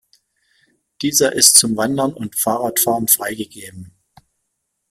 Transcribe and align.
Dieser 1.03 1.33
ist 1.33 1.57
zum 1.59 1.77
Wandern 1.77 2.11
und 2.11 2.35
Fahrradfahren 2.35 3.07
freigegeben. 3.07 3.91